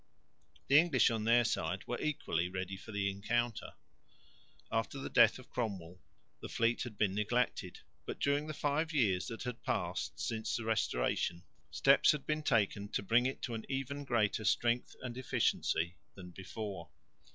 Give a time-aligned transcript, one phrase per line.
[0.67, 3.75] The English on their side were equally ready for the encounter.
[4.71, 6.01] After the death of Cromwell
[6.41, 10.65] the fleet had been neglected, but during the five years that had passed since the
[10.65, 15.97] Restoration steps had been taken to bring it to an even greater strength and efficiency
[16.15, 16.89] than before.